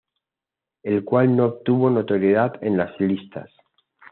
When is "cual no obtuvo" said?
1.05-1.91